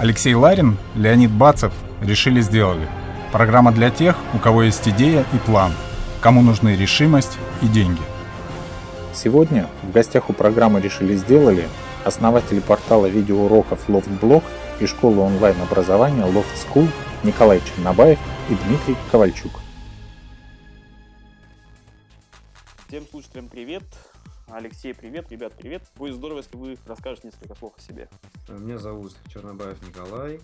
[0.00, 2.88] Алексей Ларин, Леонид Бацев решили сделали.
[3.32, 5.74] Программа для тех, у кого есть идея и план,
[6.22, 8.00] кому нужны решимость и деньги.
[9.12, 11.68] Сегодня в гостях у программы «Решили сделали»
[12.02, 14.42] основатели портала видеоуроков LoftBlog
[14.80, 16.88] и школы онлайн-образования Loft School
[17.22, 19.52] Николай Чернобаев и Дмитрий Ковальчук.
[22.88, 23.82] Всем слушателям привет.
[24.52, 25.30] Алексей, привет.
[25.30, 25.82] Ребят, привет.
[25.96, 28.08] Будет здорово, если вы расскажете несколько слов о себе.
[28.48, 30.40] Меня зовут Чернобаев Николай.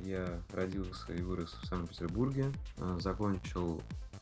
[0.00, 2.52] Я родился и вырос в Санкт-Петербурге.
[2.98, 3.80] Закончил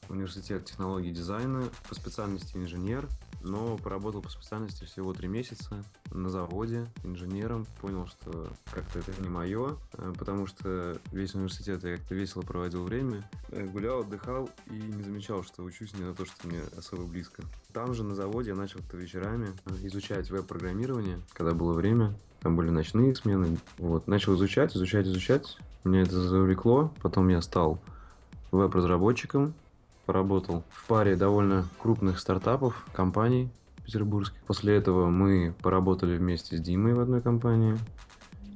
[0.09, 3.09] университет технологий дизайна по специальности инженер
[3.42, 7.66] но поработал по специальности всего три месяца на заводе инженером.
[7.80, 12.84] Понял, что как-то это не мое, э, потому что весь университет я как-то весело проводил
[12.84, 17.05] время, э, гулял, отдыхал и не замечал, что учусь не на то, что мне особо
[17.05, 17.42] близко.
[17.73, 22.14] Там же на заводе я начал как-то вечерами э, изучать веб-программирование, когда было время.
[22.41, 23.58] Там были ночные смены.
[23.78, 24.08] Вот.
[24.08, 25.58] Начал изучать, изучать, изучать.
[25.84, 26.92] Меня это завлекло.
[27.00, 27.80] Потом я стал
[28.50, 29.55] веб-разработчиком,
[30.06, 33.50] поработал в паре довольно крупных стартапов, компаний
[33.84, 34.41] петербургских.
[34.47, 37.77] После этого мы поработали вместе с Димой в одной компании.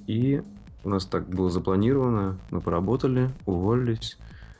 [0.06, 0.42] И
[0.84, 2.38] у нас так было запланировано.
[2.50, 4.18] Мы поработали, уволились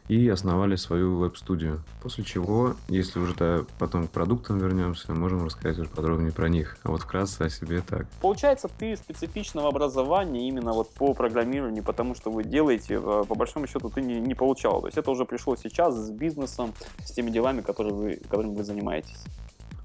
[0.08, 1.82] и основали свою веб-студию.
[2.02, 6.78] После чего, если уже -то потом к продуктам вернемся, можем рассказать уже подробнее про них.
[6.82, 8.06] А вот вкратце о себе так.
[8.20, 13.66] Получается, ты специфичного образования именно вот по программированию, потому что вы делаете, э, по большому
[13.66, 14.80] счету, ты не, не получал.
[14.80, 16.72] То есть это уже пришло сейчас с бизнесом,
[17.04, 19.24] с теми делами, которые вы, которыми вы занимаетесь.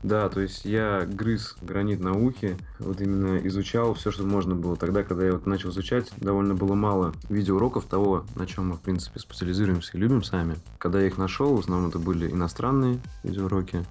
[0.04, 4.76] Да, то есть я грыз гранит науки, вот именно изучал все, что можно было.
[4.76, 8.82] Тогда, когда я вот начал изучать, довольно было мало видеоуроков того, на чем мы, в
[8.82, 10.56] принципе, специализируемся и любим сами.
[10.80, 13.86] Когда я их нашел, в основном это были иностранные видеоуроки.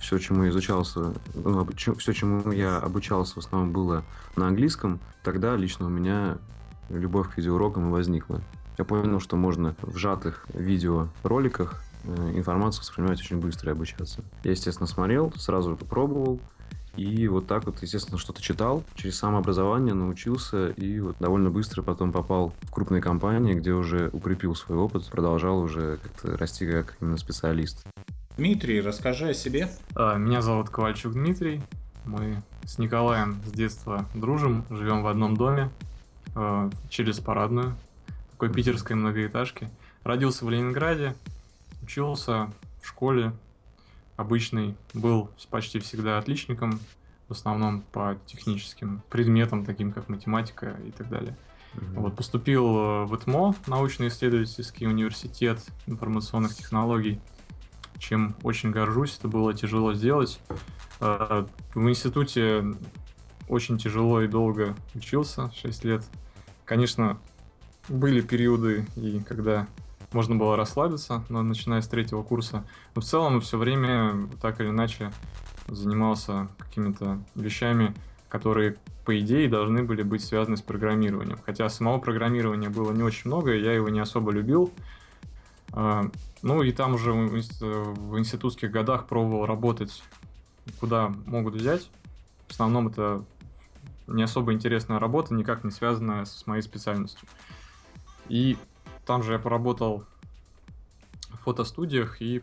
[0.00, 4.04] Все, чему я изучался, ну, все, чему я обучался, в основном было
[4.36, 5.00] на английском.
[5.24, 6.38] Тогда лично у меня
[6.88, 8.40] любовь к видеоурокам и возникла.
[8.78, 14.22] Я понял, что можно в сжатых видеороликах информацию воспринимать очень быстро и обучаться.
[14.44, 16.40] Я, естественно, смотрел, сразу попробовал,
[16.96, 22.12] и вот так вот, естественно, что-то читал, через самообразование научился и вот довольно быстро потом
[22.12, 27.16] попал в крупные компании, где уже укрепил свой опыт, продолжал уже как-то расти как именно
[27.16, 27.84] специалист.
[28.36, 29.68] Дмитрий, расскажи о себе.
[29.94, 31.62] А, меня зовут Ковальчук Дмитрий.
[32.04, 35.70] Мы с Николаем с детства дружим, живем в одном доме
[36.34, 37.76] э, через парадную,
[38.32, 39.70] такой питерской многоэтажке.
[40.02, 41.14] Родился в Ленинграде,
[41.90, 43.32] Учился в школе
[44.16, 46.78] обычный, был почти всегда отличником,
[47.26, 51.36] в основном по техническим предметам, таким как математика и так далее.
[51.74, 51.94] Mm-hmm.
[51.94, 57.20] Вот, поступил э, в ИТМО, научно-исследовательский университет информационных технологий,
[57.98, 60.38] чем очень горжусь, это было тяжело сделать.
[61.00, 62.64] Э, в институте
[63.48, 66.04] очень тяжело и долго учился, 6 лет.
[66.64, 67.18] Конечно,
[67.88, 69.66] были периоды, и когда
[70.12, 72.64] можно было расслабиться, но начиная с третьего курса.
[72.94, 75.12] Но в целом все время так или иначе
[75.68, 77.94] занимался какими-то вещами,
[78.28, 81.38] которые, по идее, должны были быть связаны с программированием.
[81.44, 84.72] Хотя самого программирования было не очень много, я его не особо любил.
[85.72, 86.10] А,
[86.42, 90.02] ну и там уже в институтских годах пробовал работать,
[90.78, 91.90] куда могут взять.
[92.48, 93.24] В основном это
[94.06, 97.28] не особо интересная работа, никак не связанная с моей специальностью.
[98.28, 98.56] И
[99.10, 100.04] там же я поработал
[101.32, 102.40] в фотостудиях, и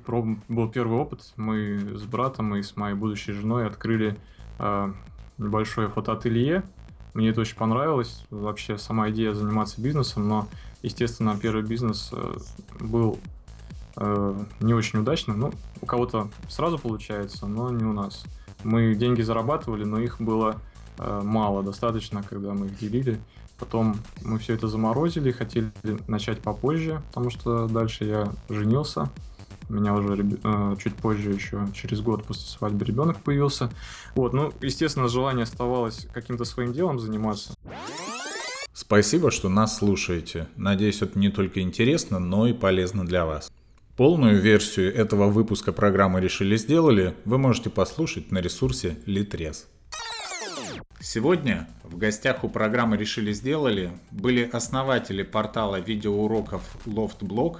[0.49, 1.31] был первый опыт.
[1.37, 4.17] Мы с братом и с моей будущей женой открыли
[4.59, 4.93] э,
[5.37, 6.63] небольшое фотоателье.
[7.13, 8.25] Мне это очень понравилось.
[8.31, 10.49] Вообще сама идея заниматься бизнесом, но,
[10.81, 12.37] естественно, первый бизнес э,
[12.81, 13.17] был
[13.95, 15.39] э, не очень удачным.
[15.39, 18.25] Ну, у кого-то сразу получается, но не у нас.
[18.65, 20.57] Мы деньги зарабатывали, но их было
[20.97, 23.19] мало, достаточно, когда мы их делили.
[23.59, 25.71] Потом мы все это заморозили, хотели
[26.07, 29.09] начать попозже, потому что дальше я женился.
[29.69, 33.69] У меня уже э, чуть позже, еще через год после свадьбы ребенок появился.
[34.15, 37.53] Вот, ну, естественно, желание оставалось каким-то своим делом заниматься.
[38.71, 40.47] Спасибо, что нас слушаете.
[40.55, 43.51] Надеюсь, это не только интересно, но и полезно для вас.
[43.97, 49.65] Полную версию этого выпуска программы «Решили сделали» вы можете послушать на ресурсе Litres.
[50.99, 57.59] Сегодня в гостях у программы «Решили сделали» были основатели портала видеоуроков LoftBlog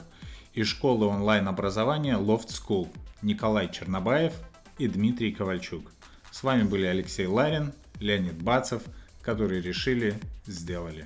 [0.54, 2.88] и школы онлайн-образования Loft School
[3.22, 4.34] Николай Чернобаев
[4.80, 5.92] и Дмитрий Ковальчук.
[6.32, 8.82] С вами были Алексей Ларин, Леонид Бацев,
[9.22, 10.16] которые решили,
[10.48, 11.06] сделали.